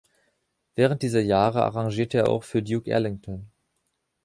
[0.73, 3.51] Während dieser Jahre arrangierte er auch für Duke Ellington.